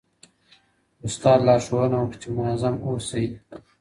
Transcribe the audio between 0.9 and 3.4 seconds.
استاد لارښوونه وکړه چي منظم اوسئ.